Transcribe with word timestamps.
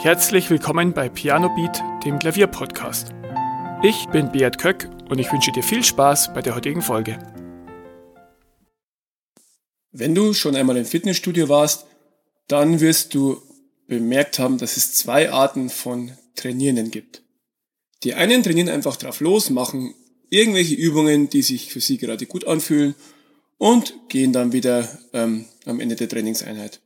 Herzlich 0.00 0.48
willkommen 0.48 0.92
bei 0.92 1.08
Piano 1.08 1.48
Beat, 1.56 1.82
dem 2.04 2.20
Klavierpodcast. 2.20 3.08
Ich 3.82 4.06
bin 4.10 4.30
Beat 4.30 4.56
Köck 4.56 4.88
und 5.08 5.18
ich 5.18 5.32
wünsche 5.32 5.50
dir 5.50 5.64
viel 5.64 5.82
Spaß 5.82 6.32
bei 6.34 6.40
der 6.40 6.54
heutigen 6.54 6.82
Folge. 6.82 7.18
Wenn 9.90 10.14
du 10.14 10.34
schon 10.34 10.54
einmal 10.54 10.76
im 10.76 10.84
Fitnessstudio 10.84 11.48
warst, 11.48 11.86
dann 12.46 12.78
wirst 12.78 13.12
du 13.12 13.42
bemerkt 13.88 14.38
haben, 14.38 14.58
dass 14.58 14.76
es 14.76 14.92
zwei 14.92 15.32
Arten 15.32 15.68
von 15.68 16.12
Trainierenden 16.36 16.92
gibt. 16.92 17.24
Die 18.04 18.14
einen 18.14 18.44
trainieren 18.44 18.68
einfach 18.68 18.94
drauf 18.94 19.18
los, 19.18 19.50
machen 19.50 19.94
irgendwelche 20.30 20.76
Übungen, 20.76 21.28
die 21.28 21.42
sich 21.42 21.72
für 21.72 21.80
sie 21.80 21.98
gerade 21.98 22.26
gut 22.26 22.46
anfühlen 22.46 22.94
und 23.56 23.94
gehen 24.08 24.32
dann 24.32 24.52
wieder 24.52 24.88
ähm, 25.12 25.46
am 25.64 25.80
Ende 25.80 25.96
der 25.96 26.08
Trainingseinheit. 26.08 26.80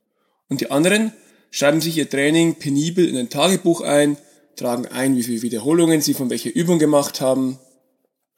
Und 0.48 0.62
die 0.62 0.70
anderen 0.70 1.12
schreiben 1.52 1.80
sich 1.80 1.98
ihr 1.98 2.10
Training 2.10 2.56
penibel 2.56 3.06
in 3.06 3.16
ein 3.16 3.28
Tagebuch 3.28 3.82
ein, 3.82 4.16
tragen 4.56 4.86
ein, 4.86 5.16
wie 5.16 5.22
viele 5.22 5.42
Wiederholungen 5.42 6.00
sie 6.00 6.14
von 6.14 6.30
welcher 6.30 6.52
Übung 6.52 6.80
gemacht 6.80 7.20
haben, 7.20 7.58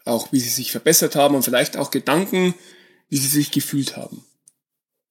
auch 0.05 0.33
wie 0.33 0.41
sie 0.41 0.51
sich 0.51 0.73
verbessert 0.73 1.17
haben 1.17 1.35
und 1.35 1.45
vielleicht 1.45 1.79
auch 1.79 1.91
Gedanken, 1.91 2.55
wie 3.09 3.17
sie 3.17 3.29
sich 3.29 3.51
gefühlt 3.53 3.97
haben. 3.97 4.25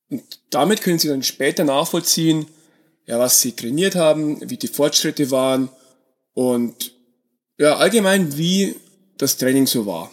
Und 0.09 0.41
damit 0.49 0.81
können 0.81 0.99
sie 0.99 1.08
dann 1.08 1.23
später 1.23 1.63
nachvollziehen, 1.63 2.45
ja, 3.08 3.17
was 3.20 3.41
sie 3.41 3.53
trainiert 3.53 3.95
haben, 3.95 4.38
wie 4.49 4.58
die 4.58 4.67
Fortschritte 4.67 5.31
waren 5.31 5.70
und 6.33 6.94
ja, 7.58 7.77
allgemein, 7.77 8.38
wie 8.38 8.75
das 9.17 9.38
Training 9.38 9.66
so 9.66 9.85
war. 9.85 10.11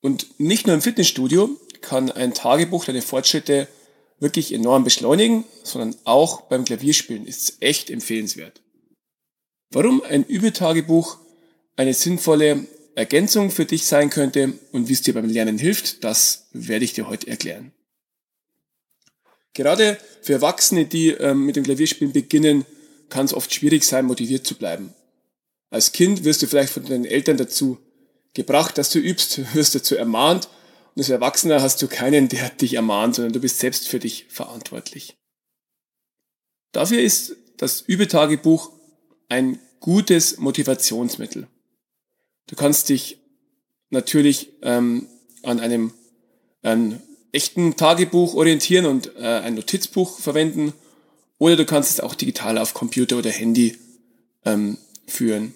Und 0.00 0.38
nicht 0.40 0.66
nur 0.66 0.74
im 0.74 0.82
Fitnessstudio 0.82 1.50
kann 1.80 2.10
ein 2.10 2.34
Tagebuch 2.34 2.84
deine 2.84 3.02
Fortschritte 3.02 3.68
wirklich 4.18 4.52
enorm 4.52 4.84
beschleunigen, 4.84 5.44
sondern 5.62 5.96
auch 6.04 6.42
beim 6.42 6.64
Klavierspielen 6.64 7.26
ist 7.26 7.42
es 7.42 7.56
echt 7.60 7.90
empfehlenswert. 7.90 8.62
Warum 9.70 10.02
ein 10.02 10.24
Übetagebuch 10.24 11.18
eine 11.76 11.94
sinnvolle 11.94 12.66
Ergänzung 12.94 13.50
für 13.50 13.64
dich 13.64 13.86
sein 13.86 14.10
könnte 14.10 14.52
und 14.72 14.88
wie 14.88 14.92
es 14.92 15.02
dir 15.02 15.14
beim 15.14 15.28
Lernen 15.28 15.58
hilft, 15.58 16.04
das 16.04 16.46
werde 16.52 16.84
ich 16.84 16.92
dir 16.92 17.08
heute 17.08 17.26
erklären. 17.26 17.72
Gerade 19.52 19.98
für 20.22 20.34
Erwachsene, 20.34 20.84
die 20.84 21.10
ähm, 21.10 21.46
mit 21.46 21.56
dem 21.56 21.64
Klavierspielen 21.64 22.12
beginnen, 22.12 22.64
kann 23.08 23.26
es 23.26 23.34
oft 23.34 23.52
schwierig 23.52 23.84
sein, 23.84 24.06
motiviert 24.06 24.46
zu 24.46 24.56
bleiben. 24.56 24.94
Als 25.70 25.92
Kind 25.92 26.24
wirst 26.24 26.42
du 26.42 26.46
vielleicht 26.46 26.72
von 26.72 26.84
deinen 26.84 27.04
Eltern 27.04 27.36
dazu 27.36 27.78
gebracht, 28.32 28.78
dass 28.78 28.90
du 28.90 28.98
übst, 28.98 29.54
wirst 29.54 29.74
dazu 29.74 29.96
ermahnt 29.96 30.48
und 30.94 31.00
als 31.00 31.08
Erwachsener 31.08 31.60
hast 31.60 31.82
du 31.82 31.88
keinen, 31.88 32.28
der 32.28 32.50
dich 32.50 32.74
ermahnt, 32.74 33.16
sondern 33.16 33.32
du 33.32 33.40
bist 33.40 33.58
selbst 33.58 33.88
für 33.88 33.98
dich 33.98 34.26
verantwortlich. 34.28 35.16
Dafür 36.72 37.00
ist 37.00 37.36
das 37.56 37.80
Übetagebuch 37.82 38.70
ein 39.28 39.58
gutes 39.80 40.38
Motivationsmittel. 40.38 41.48
Du 42.46 42.56
kannst 42.56 42.88
dich 42.88 43.18
natürlich 43.90 44.50
ähm, 44.62 45.08
an 45.42 45.60
einem 45.60 45.92
an 46.62 47.02
echten 47.32 47.76
Tagebuch 47.76 48.34
orientieren 48.34 48.86
und 48.86 49.16
äh, 49.16 49.40
ein 49.40 49.54
Notizbuch 49.54 50.18
verwenden 50.18 50.72
oder 51.38 51.56
du 51.56 51.66
kannst 51.66 51.90
es 51.90 52.00
auch 52.00 52.14
digital 52.14 52.58
auf 52.58 52.74
Computer 52.74 53.18
oder 53.18 53.30
Handy 53.30 53.76
ähm, 54.44 54.78
führen. 55.06 55.52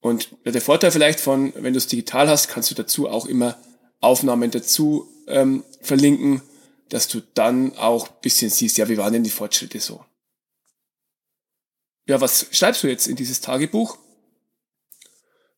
Und 0.00 0.28
der 0.44 0.60
Vorteil 0.60 0.90
vielleicht 0.90 1.20
von, 1.20 1.54
wenn 1.56 1.72
du 1.72 1.78
es 1.78 1.86
digital 1.86 2.28
hast, 2.28 2.48
kannst 2.48 2.70
du 2.70 2.74
dazu 2.74 3.08
auch 3.08 3.26
immer 3.26 3.56
Aufnahmen 4.00 4.50
dazu 4.50 5.08
ähm, 5.26 5.64
verlinken, 5.80 6.42
dass 6.88 7.08
du 7.08 7.20
dann 7.34 7.76
auch 7.76 8.08
bisschen 8.08 8.50
siehst, 8.50 8.78
ja, 8.78 8.88
wie 8.88 8.98
waren 8.98 9.12
denn 9.12 9.24
die 9.24 9.30
Fortschritte 9.30 9.80
so? 9.80 10.04
Ja, 12.06 12.20
was 12.20 12.46
schreibst 12.52 12.82
du 12.82 12.88
jetzt 12.88 13.06
in 13.06 13.16
dieses 13.16 13.40
Tagebuch? 13.40 13.98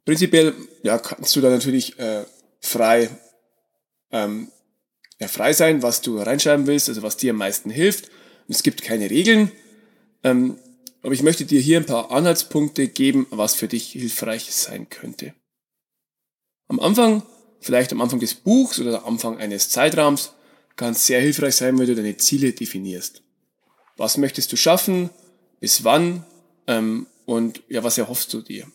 Prinzipiell, 0.04 0.54
ja, 0.82 0.98
kannst 0.98 1.34
du 1.34 1.40
da 1.40 1.50
natürlich 1.50 1.98
äh, 1.98 2.24
frei, 2.60 3.10
ähm, 4.12 4.52
ja, 5.18 5.26
frei 5.26 5.52
sein, 5.52 5.82
was 5.82 6.00
du 6.00 6.18
reinschreiben 6.18 6.66
willst, 6.66 6.88
also 6.88 7.02
was 7.02 7.16
dir 7.16 7.32
am 7.32 7.38
meisten 7.38 7.70
hilft. 7.70 8.10
Es 8.48 8.62
gibt 8.62 8.82
keine 8.82 9.10
Regeln. 9.10 9.50
Ähm, 10.22 10.58
aber 11.02 11.12
ich 11.12 11.22
möchte 11.22 11.44
dir 11.44 11.60
hier 11.60 11.78
ein 11.78 11.86
paar 11.86 12.10
Anhaltspunkte 12.10 12.88
geben, 12.88 13.26
was 13.30 13.54
für 13.54 13.68
dich 13.68 13.90
hilfreich 13.90 14.52
sein 14.54 14.88
könnte. 14.88 15.34
Am 16.68 16.80
Anfang 16.80 17.22
vielleicht 17.60 17.92
am 17.92 18.00
Anfang 18.00 18.20
des 18.20 18.34
Buchs 18.34 18.78
oder 18.78 19.04
am 19.04 19.14
Anfang 19.14 19.38
eines 19.38 19.70
Zeitraums, 19.70 20.32
kann 20.76 20.92
es 20.92 21.06
sehr 21.06 21.20
hilfreich 21.20 21.56
sein, 21.56 21.78
wenn 21.78 21.86
du 21.86 21.94
deine 21.94 22.16
Ziele 22.16 22.52
definierst. 22.52 23.22
Was 23.96 24.18
möchtest 24.18 24.52
du 24.52 24.56
schaffen? 24.56 25.10
Bis 25.60 25.84
wann? 25.84 26.24
Ähm, 26.66 27.06
und 27.24 27.62
ja, 27.68 27.82
was 27.82 27.98
erhoffst 27.98 28.32
du 28.34 28.42
dir? 28.42 28.66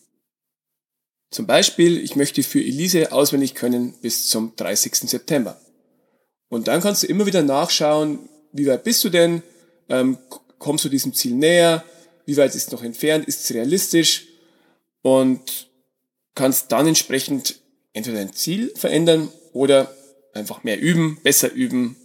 Zum 1.29 1.47
Beispiel, 1.47 1.97
ich 1.97 2.15
möchte 2.15 2.43
für 2.43 2.59
Elise 2.59 3.11
auswendig 3.11 3.55
können 3.55 3.93
bis 4.01 4.27
zum 4.27 4.53
30. 4.55 4.95
September. 5.09 5.61
Und 6.49 6.67
dann 6.67 6.81
kannst 6.81 7.03
du 7.03 7.07
immer 7.07 7.25
wieder 7.25 7.41
nachschauen, 7.41 8.27
wie 8.51 8.67
weit 8.67 8.83
bist 8.83 9.03
du 9.05 9.09
denn? 9.09 9.41
Ähm, 9.87 10.17
kommst 10.59 10.83
du 10.83 10.89
diesem 10.89 11.13
Ziel 11.13 11.35
näher? 11.35 11.85
Wie 12.25 12.35
weit 12.35 12.53
ist 12.53 12.67
es 12.67 12.71
noch 12.71 12.83
entfernt? 12.83 13.25
Ist 13.25 13.45
es 13.45 13.53
realistisch? 13.53 14.27
Und 15.01 15.69
kannst 16.35 16.71
dann 16.73 16.87
entsprechend 16.87 17.60
entweder 17.93 18.17
dein 18.17 18.33
Ziel 18.33 18.71
verändern 18.75 19.29
oder 19.53 19.93
einfach 20.33 20.63
mehr 20.63 20.79
üben, 20.79 21.19
besser 21.23 21.51
üben, 21.51 21.97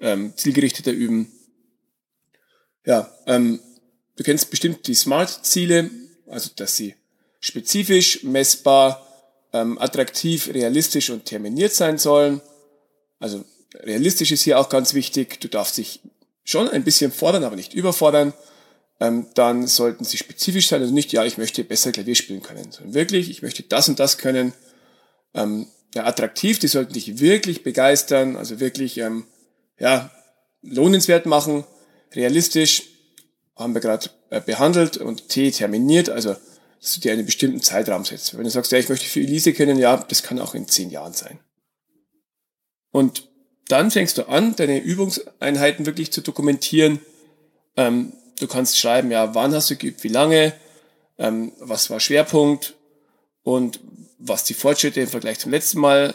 ähm, 0.00 0.32
zielgerichteter 0.36 0.92
üben. 0.92 1.30
Ja, 2.84 3.12
ähm, 3.26 3.60
du 4.16 4.24
kennst 4.24 4.50
bestimmt 4.50 4.86
die 4.86 4.94
Smart-Ziele, 4.94 5.90
also 6.26 6.50
dass 6.56 6.76
sie 6.76 6.94
spezifisch, 7.40 8.22
messbar, 8.22 9.06
ähm, 9.52 9.78
attraktiv, 9.78 10.48
realistisch 10.52 11.10
und 11.10 11.24
terminiert 11.24 11.72
sein 11.72 11.98
sollen. 11.98 12.40
Also 13.18 13.44
realistisch 13.74 14.32
ist 14.32 14.42
hier 14.42 14.58
auch 14.58 14.68
ganz 14.68 14.94
wichtig. 14.94 15.40
Du 15.40 15.48
darfst 15.48 15.78
dich 15.78 16.00
schon 16.44 16.68
ein 16.68 16.84
bisschen 16.84 17.12
fordern, 17.12 17.44
aber 17.44 17.56
nicht 17.56 17.74
überfordern. 17.74 18.32
Ähm, 19.00 19.26
dann 19.34 19.66
sollten 19.66 20.04
sie 20.04 20.16
spezifisch 20.16 20.68
sein, 20.68 20.80
also 20.80 20.94
nicht, 20.94 21.12
ja, 21.12 21.24
ich 21.24 21.36
möchte 21.36 21.64
besser 21.64 21.92
Klavier 21.92 22.14
spielen 22.14 22.42
können, 22.42 22.72
sondern 22.72 22.94
wirklich, 22.94 23.28
ich 23.28 23.42
möchte 23.42 23.62
das 23.62 23.88
und 23.90 23.98
das 23.98 24.16
können 24.16 24.54
ähm, 25.36 25.66
ja, 25.94 26.04
attraktiv, 26.04 26.58
die 26.58 26.66
sollten 26.66 26.94
dich 26.94 27.20
wirklich 27.20 27.62
begeistern, 27.62 28.36
also 28.36 28.58
wirklich 28.58 28.98
ähm, 28.98 29.24
ja, 29.78 30.10
lohnenswert 30.62 31.26
machen, 31.26 31.64
realistisch, 32.14 32.84
haben 33.54 33.74
wir 33.74 33.80
gerade 33.80 34.10
äh, 34.30 34.40
behandelt 34.40 34.96
und 34.96 35.28
T 35.28 35.50
terminiert, 35.50 36.10
also 36.10 36.34
dass 36.80 36.94
du 36.94 37.00
dir 37.00 37.12
einen 37.12 37.26
bestimmten 37.26 37.62
Zeitraum 37.62 38.04
setzt. 38.04 38.36
Wenn 38.36 38.44
du 38.44 38.50
sagst, 38.50 38.72
ja, 38.72 38.78
ich 38.78 38.88
möchte 38.88 39.06
für 39.06 39.20
Elise 39.20 39.52
kennen, 39.52 39.78
ja, 39.78 39.96
das 39.96 40.22
kann 40.22 40.38
auch 40.38 40.54
in 40.54 40.68
zehn 40.68 40.90
Jahren 40.90 41.12
sein. 41.12 41.38
Und 42.90 43.28
dann 43.68 43.90
fängst 43.90 44.18
du 44.18 44.28
an, 44.28 44.54
deine 44.56 44.78
Übungseinheiten 44.78 45.86
wirklich 45.86 46.12
zu 46.12 46.20
dokumentieren. 46.20 47.00
Ähm, 47.76 48.12
du 48.38 48.46
kannst 48.46 48.78
schreiben, 48.78 49.10
ja, 49.10 49.34
wann 49.34 49.54
hast 49.54 49.70
du 49.70 49.76
geübt, 49.76 50.04
wie 50.04 50.08
lange, 50.08 50.52
ähm, 51.18 51.52
was 51.58 51.90
war 51.90 52.00
Schwerpunkt 52.00 52.74
und 53.42 53.80
was 54.18 54.44
die 54.44 54.54
Fortschritte 54.54 55.00
im 55.00 55.08
Vergleich 55.08 55.38
zum 55.38 55.50
letzten 55.50 55.80
Mal 55.80 56.14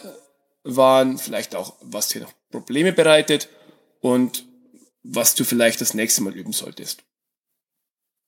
waren, 0.64 1.18
vielleicht 1.18 1.54
auch, 1.54 1.74
was 1.80 2.08
dir 2.08 2.22
noch 2.22 2.32
Probleme 2.50 2.92
bereitet 2.92 3.48
und 4.00 4.44
was 5.02 5.34
du 5.34 5.44
vielleicht 5.44 5.80
das 5.80 5.94
nächste 5.94 6.22
Mal 6.22 6.36
üben 6.36 6.52
solltest. 6.52 7.02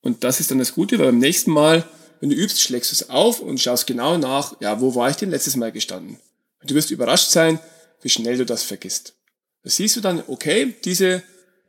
Und 0.01 0.25
das 0.25 0.41
ist 0.41 0.51
dann 0.51 0.59
das 0.59 0.75
Gute, 0.75 0.99
weil 0.99 1.07
beim 1.07 1.19
nächsten 1.19 1.51
Mal, 1.51 1.89
wenn 2.21 2.31
du 2.31 2.37
übst, 2.37 2.61
schlägst 2.61 2.91
du 2.91 2.95
es 2.95 3.11
auf 3.11 3.41
und 3.41 3.61
schaust 3.61 3.87
genau 3.87 4.19
nach, 4.19 4.61
ja, 4.61 4.81
wo 4.81 4.95
war 4.95 5.09
ich 5.11 5.17
denn 5.17 5.31
letztes 5.31 5.57
Mal 5.57 5.73
gestanden? 5.73 6.21
Und 6.61 6.71
du 6.71 6.75
wirst 6.75 6.91
überrascht 6.91 7.31
sein, 7.31 7.59
wie 8.03 8.11
schnell 8.11 8.37
du 8.37 8.45
das 8.45 8.63
vergisst. 8.63 9.15
Da 9.63 9.71
siehst 9.71 9.97
du 9.97 10.01
dann, 10.01 10.23
okay, 10.27 10.75
diese 10.85 11.23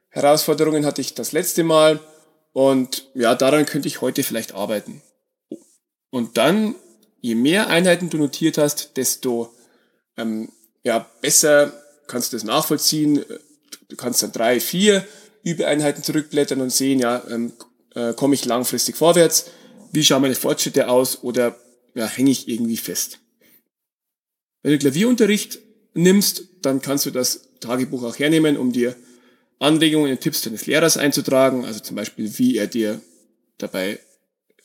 Herausforderungen 0.09 0.85
hatte 0.85 1.01
ich 1.01 1.13
das 1.13 1.31
letzte 1.31 1.63
Mal 1.63 1.99
und 2.51 3.09
ja, 3.13 3.35
daran 3.35 3.65
könnte 3.65 3.87
ich 3.87 4.01
heute 4.01 4.23
vielleicht 4.23 4.53
arbeiten. 4.53 5.01
Und 6.09 6.37
dann 6.37 6.75
je 7.25 7.33
mehr 7.33 7.69
Einheiten 7.69 8.11
du 8.11 8.17
notiert 8.17 8.59
hast, 8.59 8.97
desto 8.97 9.51
ähm, 10.15 10.49
ja, 10.83 11.09
besser 11.21 11.73
kannst 12.05 12.31
du 12.31 12.37
das 12.37 12.43
nachvollziehen. 12.43 13.25
Du 13.89 13.95
kannst 13.95 14.21
dann 14.21 14.31
drei, 14.31 14.59
vier 14.59 15.07
Übeeinheiten 15.43 16.03
zurückblättern 16.03 16.61
und 16.61 16.69
sehen, 16.69 16.99
ja, 16.99 17.23
ähm, 17.27 17.53
äh, 17.95 18.13
komme 18.13 18.35
ich 18.35 18.45
langfristig 18.45 18.95
vorwärts, 18.95 19.45
wie 19.91 20.03
schauen 20.03 20.21
meine 20.21 20.35
Fortschritte 20.35 20.87
aus 20.87 21.23
oder 21.23 21.57
ja, 21.95 22.05
hänge 22.05 22.29
ich 22.29 22.47
irgendwie 22.47 22.77
fest. 22.77 23.17
Wenn 24.61 24.73
du 24.73 24.77
Klavierunterricht 24.77 25.57
nimmst, 25.95 26.43
dann 26.61 26.79
kannst 26.79 27.07
du 27.07 27.11
das 27.11 27.49
Tagebuch 27.59 28.03
auch 28.03 28.19
hernehmen, 28.19 28.55
um 28.55 28.71
dir 28.71 28.95
Anregungen 29.57 30.11
und 30.11 30.21
Tipps 30.21 30.41
deines 30.41 30.67
Lehrers 30.67 30.97
einzutragen, 30.97 31.65
also 31.65 31.79
zum 31.79 31.95
Beispiel, 31.95 32.37
wie 32.37 32.57
er 32.57 32.67
dir 32.67 33.01
dabei 33.57 33.99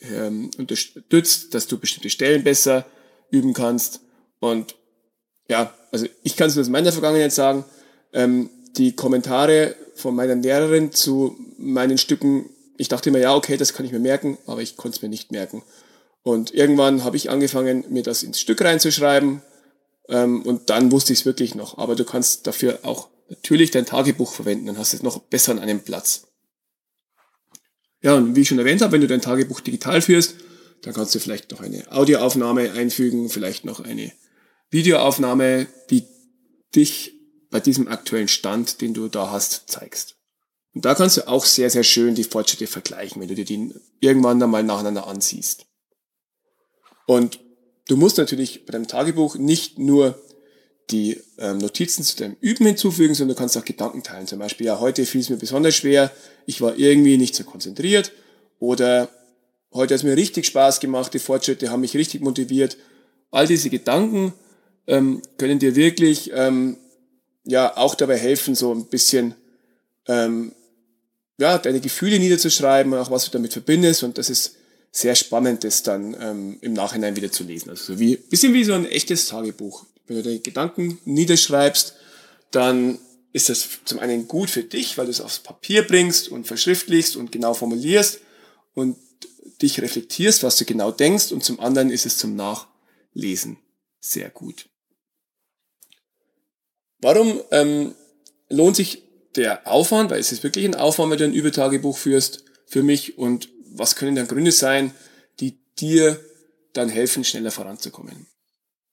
ähm, 0.01 0.51
unterstützt, 0.59 1.55
dass 1.55 1.67
du 1.67 1.79
bestimmte 1.79 2.11
Stellen 2.11 2.45
besser 2.45 2.87
üben 3.31 3.53
kannst. 3.53 4.01
Und 4.41 4.75
ja, 5.49 5.75
also 5.93 6.07
ich 6.23 6.37
kann 6.37 6.49
es 6.49 6.59
aus 6.59 6.69
meiner 6.69 6.93
Vergangenheit 6.93 7.33
sagen, 7.33 7.65
ähm, 8.13 8.51
die 8.77 8.95
Kommentare 8.95 9.75
von 9.95 10.15
meiner 10.15 10.37
Lehrerin 10.37 10.93
zu 10.93 11.37
meinen 11.59 11.99
Stücken 11.99 12.51
ich 12.81 12.89
dachte 12.89 13.11
mir, 13.11 13.19
ja, 13.19 13.35
okay, 13.35 13.59
das 13.59 13.75
kann 13.75 13.85
ich 13.85 13.93
mir 13.93 13.99
merken, 13.99 14.39
aber 14.47 14.63
ich 14.63 14.79
konnte 14.79 14.97
es 14.97 15.03
mir 15.03 15.11
nicht 15.11 15.33
merken. 15.33 15.63
Und 16.23 16.55
irgendwann 16.55 17.05
habe 17.05 17.19
ich 17.19 17.29
angefangen, 17.29 17.85
mir 17.91 18.03
das 18.03 18.23
ins 18.23 18.41
Stück 18.41 18.63
reinzuschreiben 18.63 19.43
ähm, 20.09 20.41
und 20.43 20.71
dann 20.71 20.91
wusste 20.91 21.13
ich 21.13 21.19
es 21.21 21.27
wirklich 21.27 21.55
noch. 21.55 21.77
Aber 21.77 21.95
du 21.95 22.07
kannst 22.07 22.47
dafür 22.47 22.79
auch 22.85 23.09
natürlich 23.29 23.71
dein 23.71 23.85
Tagebuch 23.85 24.33
verwenden, 24.33 24.65
dann 24.65 24.79
hast 24.79 24.95
du 24.95 24.97
es 24.97 25.03
noch 25.03 25.19
besser 25.19 25.53
an 25.53 25.59
einem 25.59 25.81
Platz. 25.81 26.29
Ja, 28.03 28.15
und 28.15 28.35
wie 28.35 28.41
ich 28.41 28.49
schon 28.49 28.59
erwähnt 28.59 28.83
habe, 28.83 28.93
wenn 28.93 29.01
du 29.01 29.07
dein 29.07 29.21
Tagebuch 29.21 29.61
digital 29.61 30.01
führst, 30.01 30.37
dann 30.83 30.95
kannst 30.95 31.15
du 31.15 31.19
vielleicht 31.19 31.51
noch 31.51 31.61
eine 31.61 31.91
Audioaufnahme 31.93 32.73
einfügen, 32.73 33.29
vielleicht 33.29 33.65
noch 33.65 33.81
eine 33.81 34.13
Videoaufnahme, 34.71 35.67
die 35.91 36.05
dich 36.75 37.13
bei 37.51 37.61
diesem 37.61 37.89
aktuellen 37.89 38.29
Stand, 38.29 38.81
den 38.81 38.95
du 38.95 39.09
da 39.09 39.31
hast, 39.31 39.69
zeigst. 39.69 40.17
Und 40.73 40.85
da 40.85 40.95
kannst 40.95 41.17
du 41.17 41.27
auch 41.27 41.45
sehr, 41.45 41.69
sehr 41.69 41.83
schön 41.83 42.15
die 42.15 42.25
Fortschritte 42.25 42.67
vergleichen, 42.67 43.21
wenn 43.21 43.29
du 43.29 43.35
dir 43.35 43.45
die 43.45 43.75
irgendwann 43.99 44.39
dann 44.39 44.51
mal 44.51 44.63
nacheinander 44.63 45.07
ansiehst. 45.07 45.67
Und 47.07 47.41
du 47.89 47.97
musst 47.97 48.19
natürlich 48.19 48.67
bei 48.67 48.73
deinem 48.73 48.87
Tagebuch 48.87 49.37
nicht 49.37 49.79
nur 49.79 50.23
die 50.91 51.21
ähm, 51.39 51.59
Notizen 51.59 52.03
zu 52.03 52.17
deinem 52.17 52.37
Üben 52.41 52.67
hinzufügen, 52.67 53.15
sondern 53.15 53.37
du 53.37 53.39
kannst 53.39 53.57
auch 53.57 53.65
Gedanken 53.65 54.03
teilen. 54.03 54.27
Zum 54.27 54.39
Beispiel, 54.39 54.67
ja, 54.67 54.81
heute 54.81 55.07
fiel 55.07 55.21
es 55.21 55.31
mir 55.31 55.37
besonders 55.37 55.75
schwer, 55.75 56.11
ich 56.47 56.61
war 56.61 56.77
irgendwie 56.77 57.17
nicht 57.17 57.35
so 57.35 57.45
konzentriert 57.45 58.13
oder 58.59 59.09
heute 59.73 59.95
hat 59.95 60.01
es 60.01 60.05
mir 60.05 60.17
richtig 60.17 60.47
Spaß 60.47 60.81
gemacht, 60.81 61.15
die 61.15 61.19
Fortschritte 61.19 61.71
haben 61.71 61.81
mich 61.81 61.95
richtig 61.95 62.23
motiviert. 62.23 62.77
All 63.31 63.47
diese 63.47 63.71
Gedanken 63.71 64.33
ähm, 64.87 65.23
können 65.39 65.59
dir 65.59 65.77
wirklich 65.77 66.31
ähm, 66.35 66.77
ja 67.45 67.77
auch 67.77 67.95
dabei 67.95 68.17
helfen, 68.17 68.55
so 68.55 68.73
ein 68.75 68.87
bisschen 68.87 69.35
ähm, 70.09 70.53
ja, 71.39 71.57
deine 71.59 71.81
Gefühle 71.81 72.19
niederzuschreiben, 72.19 72.93
auch 72.95 73.11
was 73.11 73.25
du 73.25 73.31
damit 73.31 73.53
verbindest 73.53 74.03
und 74.03 74.19
das 74.19 74.29
ist 74.29 74.57
sehr 74.93 75.15
spannend, 75.15 75.65
das 75.65 75.83
dann 75.83 76.17
ähm, 76.21 76.59
im 76.61 76.73
Nachhinein 76.73 77.17
wieder 77.17 77.31
zu 77.31 77.45
lesen. 77.45 77.71
Also 77.71 77.95
so 77.95 78.01
wie 78.01 78.17
bisschen 78.17 78.53
wie 78.53 78.65
so 78.65 78.75
ein 78.75 78.87
echtes 78.87 79.29
Tagebuch. 79.29 79.87
Wenn 80.11 80.17
du 80.17 80.23
deine 80.25 80.41
Gedanken 80.41 80.99
niederschreibst, 81.05 81.95
dann 82.51 82.99
ist 83.33 83.49
das 83.49 83.69
zum 83.85 84.01
einen 84.01 84.27
gut 84.27 84.51
für 84.51 84.65
dich, 84.65 84.99
weil 84.99 85.05
du 85.05 85.13
es 85.13 85.21
aufs 85.21 85.39
Papier 85.39 85.87
bringst 85.87 86.31
und 86.31 86.49
verschriftlichst 86.49 87.15
und 87.15 87.31
genau 87.31 87.55
formulierst 87.55 88.19
und 88.75 88.97
dich 89.63 89.81
reflektierst, 89.81 90.43
was 90.43 90.57
du 90.57 90.65
genau 90.65 90.91
denkst 90.91 91.31
und 91.31 91.45
zum 91.45 91.61
anderen 91.61 91.91
ist 91.91 92.07
es 92.07 92.19
zum 92.19 92.35
Nachlesen 92.35 93.59
sehr 94.01 94.31
gut. 94.31 94.69
Warum 97.01 97.41
ähm, 97.53 97.95
lohnt 98.49 98.75
sich 98.75 99.05
der 99.37 99.69
Aufwand, 99.69 100.11
weil 100.11 100.19
es 100.19 100.33
ist 100.33 100.43
wirklich 100.43 100.65
ein 100.65 100.75
Aufwand, 100.75 101.13
wenn 101.13 101.19
du 101.19 101.25
ein 101.27 101.35
Übertagebuch 101.35 101.97
führst, 101.97 102.45
für 102.67 102.83
mich 102.83 103.17
und 103.17 103.49
was 103.65 103.95
können 103.95 104.17
dann 104.17 104.27
Gründe 104.27 104.51
sein, 104.51 104.93
die 105.39 105.61
dir 105.79 106.19
dann 106.73 106.89
helfen, 106.89 107.23
schneller 107.23 107.53
voranzukommen? 107.53 108.27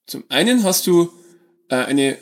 Zum 0.08 0.24
einen 0.30 0.64
hast 0.64 0.88
du 0.88 1.12
äh, 1.70 1.76
eine 1.76 2.18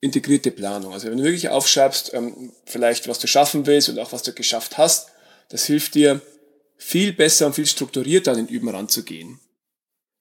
integrierte 0.00 0.50
Planung. 0.50 0.92
Also 0.92 1.10
wenn 1.10 1.18
du 1.18 1.24
wirklich 1.24 1.48
aufschreibst, 1.48 2.14
ähm, 2.14 2.52
vielleicht 2.64 3.08
was 3.08 3.18
du 3.18 3.26
schaffen 3.26 3.66
willst 3.66 3.88
und 3.88 3.98
auch 3.98 4.12
was 4.12 4.22
du 4.22 4.32
geschafft 4.32 4.78
hast, 4.78 5.08
das 5.50 5.64
hilft 5.66 5.94
dir 5.94 6.20
viel 6.76 7.12
besser 7.12 7.46
und 7.46 7.54
viel 7.54 7.66
strukturierter 7.66 8.32
an 8.32 8.38
den 8.38 8.48
Üben 8.48 8.68
ranzugehen. 8.68 9.40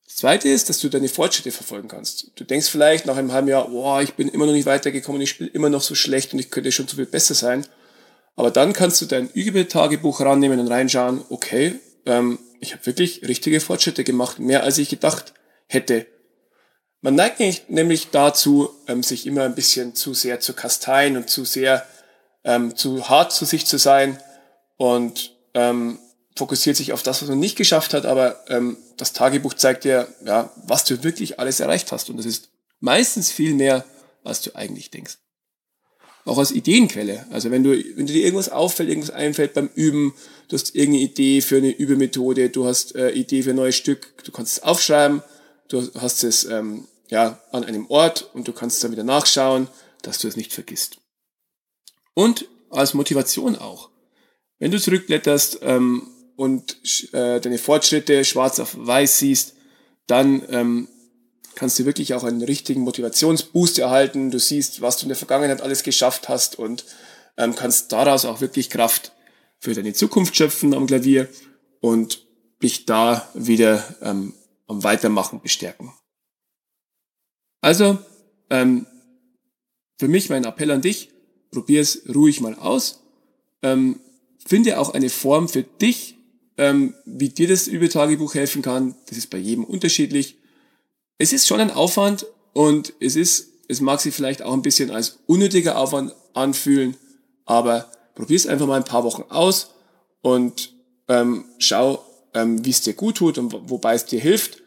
Das 0.06 0.18
zweite 0.18 0.50
ist, 0.50 0.70
dass 0.70 0.80
du 0.80 0.90
deine 0.90 1.10
Fortschritte 1.10 1.52
verfolgen 1.52 1.90
kannst. 1.90 2.32
Du 2.36 2.44
denkst 2.44 2.70
vielleicht 2.70 3.06
nach 3.06 3.18
einem 3.18 3.32
halben 3.34 3.50
Jahr, 3.50 3.68
boah, 3.68 4.02
ich 4.02 4.14
bin 4.14 4.30
immer 4.30 4.46
noch 4.46 4.54
nicht 4.54 4.66
weitergekommen, 4.66 5.22
ich 5.22 5.30
spiele 5.30 5.50
immer 5.50 5.70
noch 5.70 5.82
so 5.82 5.96
schlecht 5.96 6.34
und 6.34 6.40
ich 6.40 6.50
könnte 6.50 6.72
schon 6.72 6.88
so 6.88 6.96
viel 6.96 7.06
besser 7.06 7.36
sein. 7.36 7.68
Aber 8.36 8.50
dann 8.50 8.74
kannst 8.74 9.02
du 9.02 9.06
dein 9.06 9.30
Übetagebuch 9.30 10.22
rannehmen 10.22 10.60
und 10.60 10.68
reinschauen, 10.68 11.24
okay, 11.30 11.76
ähm, 12.06 12.40
ich 12.60 12.74
habe 12.74 12.86
wirklich 12.86 13.22
richtige 13.28 13.60
Fortschritte 13.60 14.04
gemacht, 14.04 14.40
mehr 14.40 14.64
als 14.64 14.78
ich 14.78 14.90
gedacht 14.90 15.34
hätte. 15.68 16.08
Man 17.08 17.16
neigt 17.16 17.70
nämlich 17.70 18.10
dazu, 18.10 18.70
ähm, 18.86 19.02
sich 19.02 19.26
immer 19.28 19.44
ein 19.44 19.56
bisschen 19.56 19.96
zu 19.96 20.14
sehr 20.14 20.42
zu 20.42 20.52
kasteien 20.52 21.16
und 21.16 21.30
zu 21.30 21.46
sehr 21.46 21.88
ähm, 22.44 22.76
zu 22.76 23.08
hart 23.08 23.32
zu 23.32 23.46
sich 23.46 23.66
zu 23.66 23.78
sein 23.78 24.22
und 24.76 25.34
ähm, 25.54 26.00
fokussiert 26.36 26.76
sich 26.76 26.92
auf 26.92 27.04
das, 27.04 27.22
was 27.22 27.30
man 27.30 27.40
nicht 27.40 27.56
geschafft 27.56 27.94
hat, 27.94 28.06
aber 28.06 28.44
ähm, 28.50 28.76
das 28.98 29.14
Tagebuch 29.14 29.54
zeigt 29.54 29.86
dir, 29.86 30.10
ja, 30.26 30.52
was 30.66 30.84
du 30.84 31.02
wirklich 31.02 31.40
alles 31.40 31.62
erreicht 31.62 31.94
hast. 31.94 32.10
Und 32.10 32.18
das 32.18 32.26
ist 32.26 32.50
meistens 32.82 33.32
viel 33.32 33.54
mehr, 33.54 33.86
als 34.26 34.42
du 34.42 34.54
eigentlich 34.54 34.92
denkst. 34.92 35.18
Auch 36.26 36.40
als 36.40 36.52
Ideenquelle. 36.52 37.26
Also 37.32 37.52
wenn 37.52 37.64
du, 37.64 37.72
wenn 37.96 38.08
dir 38.08 38.22
irgendwas 38.22 38.50
auffällt, 38.50 38.90
irgendwas 38.90 39.16
einfällt 39.16 39.54
beim 39.54 39.70
Üben, 39.76 40.14
du 40.50 40.58
hast 40.58 40.76
irgendeine 40.76 41.06
Idee 41.06 41.40
für 41.40 41.56
eine 41.56 41.70
Übemethode, 41.70 42.50
du 42.50 42.66
hast 42.66 42.96
äh, 42.96 43.12
Idee 43.12 43.44
für 43.44 43.52
ein 43.52 43.56
neues 43.56 43.78
Stück, 43.78 44.26
du 44.26 44.34
kannst 44.34 44.58
es 44.58 44.64
aufschreiben, 44.64 45.24
du 45.70 45.90
hast 46.02 46.26
es 46.26 46.44
ähm, 46.44 46.86
ja, 47.10 47.42
an 47.52 47.64
einem 47.64 47.88
Ort 47.90 48.30
und 48.34 48.48
du 48.48 48.54
kannst 48.54 48.84
dann 48.84 48.92
wieder 48.92 49.04
nachschauen, 49.04 49.68
dass 50.02 50.20
du 50.20 50.28
es 50.28 50.36
nicht 50.36 50.54
vergisst. 50.54 50.98
Und 52.14 52.48
als 52.70 52.94
Motivation 52.94 53.56
auch. 53.56 53.90
Wenn 54.60 54.72
du 54.72 54.80
zurückblätterst 54.80 55.60
ähm, 55.62 56.08
und 56.36 56.78
äh, 57.14 57.40
deine 57.40 57.58
Fortschritte 57.58 58.26
schwarz 58.26 58.60
auf 58.60 58.76
weiß 58.78 59.20
siehst, 59.20 59.56
dann 60.08 60.42
ähm, 60.50 60.88
kannst 61.56 61.80
du 61.80 61.86
wirklich 61.86 62.14
auch 62.14 62.24
einen 62.24 62.42
richtigen 62.42 62.82
Motivationsboost 62.82 63.80
erhalten. 63.80 64.32
Du 64.32 64.40
siehst, 64.40 64.82
was 64.82 64.98
du 64.98 65.04
in 65.04 65.10
der 65.10 65.18
Vergangenheit 65.18 65.62
alles 65.62 65.84
geschafft 65.84 66.30
hast 66.30 66.58
und 66.58 66.86
ähm, 67.38 67.56
kannst 67.56 67.92
daraus 67.92 68.26
auch 68.26 68.42
wirklich 68.42 68.70
Kraft 68.70 69.12
für 69.60 69.74
deine 69.74 69.94
Zukunft 69.94 70.36
schöpfen 70.36 70.74
am 70.74 70.88
Klavier 70.88 71.30
und 71.80 72.26
dich 72.62 72.86
da 72.86 73.28
wieder 73.34 73.84
ähm, 74.02 74.34
am 74.68 74.84
Weitermachen 74.84 75.42
bestärken. 75.42 75.94
Also, 77.62 77.98
ähm, 78.50 78.86
für 80.00 80.08
mich 80.08 80.30
mein 80.30 80.46
Appell 80.46 80.72
an 80.72 80.82
dich, 80.82 81.10
probier 81.52 81.82
es 81.82 82.04
ruhig 82.14 82.42
mal 82.42 82.56
aus. 82.56 83.02
Ähm, 83.62 84.00
finde 84.46 84.80
auch 84.80 84.94
eine 84.94 85.10
Form 85.10 85.50
für 85.50 85.64
dich, 85.64 86.16
ähm, 86.58 86.94
wie 87.06 87.30
dir 87.30 87.48
das 87.48 87.68
Übetagebuch 87.68 88.36
helfen 88.36 88.62
kann. 88.62 88.96
Das 89.08 89.18
ist 89.18 89.30
bei 89.30 89.38
jedem 89.38 89.64
unterschiedlich. 89.64 90.38
Es 91.18 91.34
ist 91.34 91.48
schon 91.48 91.60
ein 91.60 91.72
Aufwand 91.72 92.26
und 92.54 92.94
es 93.00 93.16
ist, 93.16 93.50
es 93.68 93.82
mag 93.82 94.00
sich 94.00 94.14
vielleicht 94.14 94.42
auch 94.42 94.54
ein 94.54 94.62
bisschen 94.62 94.92
als 94.92 95.20
unnötiger 95.26 95.78
Aufwand 95.78 96.16
anfühlen, 96.34 96.96
aber 97.46 97.92
probier 98.16 98.38
es 98.38 98.48
einfach 98.48 98.68
mal 98.68 98.78
ein 98.78 98.86
paar 98.86 99.04
Wochen 99.04 99.24
aus 99.30 99.72
und 100.22 100.74
ähm, 101.08 101.46
schau, 101.58 102.04
ähm, 102.34 102.64
wie 102.66 102.70
es 102.70 102.82
dir 102.82 102.94
gut 102.94 103.18
tut 103.18 103.38
und 103.38 103.70
wobei 103.70 103.96
es 103.96 104.06
dir 104.06 104.20
hilft. 104.20 104.62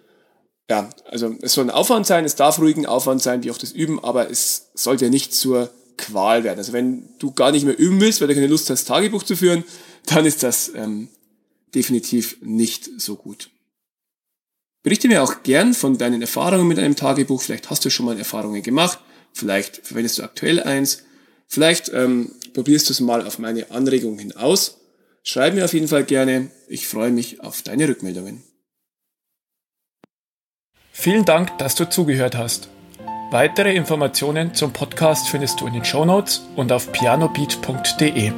Ja, 0.70 0.88
also 1.04 1.34
es 1.42 1.54
soll 1.54 1.64
ein 1.64 1.70
Aufwand 1.70 2.06
sein, 2.06 2.24
es 2.24 2.36
darf 2.36 2.60
ruhig 2.60 2.76
ein 2.76 2.86
Aufwand 2.86 3.20
sein, 3.20 3.42
wie 3.42 3.50
auch 3.50 3.58
das 3.58 3.72
Üben, 3.72 4.02
aber 4.04 4.30
es 4.30 4.70
sollte 4.74 5.10
nicht 5.10 5.34
zur 5.34 5.68
Qual 5.96 6.44
werden. 6.44 6.58
Also 6.58 6.72
wenn 6.72 7.08
du 7.18 7.32
gar 7.32 7.50
nicht 7.50 7.66
mehr 7.66 7.76
üben 7.76 8.00
willst, 8.00 8.20
weil 8.20 8.28
du 8.28 8.34
keine 8.34 8.46
Lust 8.46 8.70
hast, 8.70 8.84
Tagebuch 8.84 9.24
zu 9.24 9.34
führen, 9.34 9.64
dann 10.06 10.24
ist 10.24 10.44
das 10.44 10.70
ähm, 10.76 11.08
definitiv 11.74 12.36
nicht 12.40 12.88
so 12.98 13.16
gut. 13.16 13.50
Berichte 14.84 15.08
mir 15.08 15.24
auch 15.24 15.42
gern 15.42 15.74
von 15.74 15.98
deinen 15.98 16.22
Erfahrungen 16.22 16.68
mit 16.68 16.78
einem 16.78 16.94
Tagebuch. 16.94 17.42
Vielleicht 17.42 17.68
hast 17.68 17.84
du 17.84 17.90
schon 17.90 18.06
mal 18.06 18.16
Erfahrungen 18.16 18.62
gemacht. 18.62 19.00
Vielleicht 19.32 19.84
verwendest 19.84 20.18
du 20.18 20.22
aktuell 20.22 20.62
eins. 20.62 21.02
Vielleicht 21.48 21.90
ähm, 21.92 22.30
probierst 22.54 22.88
du 22.88 22.92
es 22.92 23.00
mal 23.00 23.26
auf 23.26 23.40
meine 23.40 23.72
Anregung 23.72 24.20
hin 24.20 24.36
aus. 24.36 24.76
Schreib 25.24 25.54
mir 25.54 25.64
auf 25.64 25.74
jeden 25.74 25.88
Fall 25.88 26.04
gerne. 26.04 26.52
Ich 26.68 26.86
freue 26.86 27.10
mich 27.10 27.40
auf 27.40 27.62
deine 27.62 27.88
Rückmeldungen. 27.88 28.44
Vielen 31.00 31.24
Dank, 31.24 31.56
dass 31.56 31.76
du 31.76 31.88
zugehört 31.88 32.36
hast. 32.36 32.68
Weitere 33.30 33.74
Informationen 33.74 34.52
zum 34.52 34.74
Podcast 34.74 35.30
findest 35.30 35.58
du 35.62 35.66
in 35.66 35.72
den 35.72 35.82
Show 35.82 36.04
Notes 36.04 36.46
und 36.56 36.72
auf 36.72 36.92
pianobeat.de. 36.92 38.32